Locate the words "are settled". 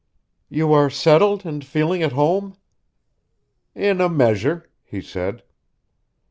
0.73-1.45